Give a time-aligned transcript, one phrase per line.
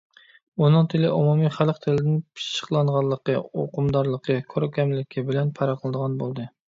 [0.61, 6.49] ئۇنىڭ تىلى ئومۇمىي خەلق تىلىدىن پىششىقلانغانلىقى، ئۇقۇمدارلىقى، كۆركەملىكى بىلەن پەرقلىنىدىغان بولدى.